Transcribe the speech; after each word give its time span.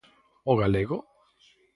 O 0.49 0.53
galego? 0.61 0.97